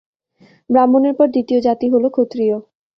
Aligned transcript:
ব্রাহ্মণের 0.69 1.13
পর 1.17 1.27
দ্বিতীয় 1.33 1.59
জাতি 1.67 1.87
হল 1.93 2.03
ক্ষত্রিয়। 2.15 2.55